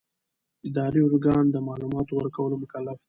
[0.67, 2.99] اداري ارګان د معلوماتو ورکولو مکلف دی.